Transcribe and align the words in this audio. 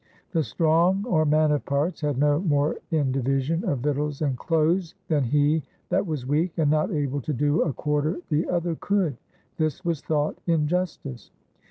The 0.31 0.41
strong, 0.41 1.05
or 1.07 1.25
man 1.25 1.51
of 1.51 1.63
parts, 1.63 2.01
had 2.01 2.17
no 2.17 2.39
more 2.39 2.77
in 2.89 3.11
devission 3.11 3.63
of 3.69 3.81
victails 3.83 4.23
and 4.23 4.35
cloaths, 4.35 4.95
than 5.09 5.25
he 5.25 5.61
that 5.89 6.07
was 6.07 6.25
weake 6.25 6.57
and 6.57 6.71
not 6.71 6.91
able 6.91 7.21
to 7.21 7.31
doe 7.33 7.59
a 7.59 7.71
quarter 7.73 8.17
the 8.29 8.49
other 8.49 8.73
could; 8.73 9.17
this 9.57 9.85
was 9.85 10.01
thought 10.01 10.39
injuestice. 10.47 11.29